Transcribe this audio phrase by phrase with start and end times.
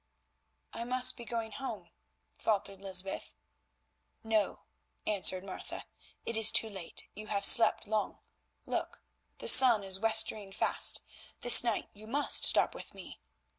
[0.73, 1.91] "I must be going home,"
[2.35, 3.35] faltered Lysbeth.
[4.23, 4.63] "No,"
[5.05, 5.85] answered Martha,
[6.25, 8.17] "it is too late, you have slept long.
[8.65, 9.03] Look,
[9.37, 11.01] the sun is westering fast,
[11.41, 13.19] this night you must stop with me.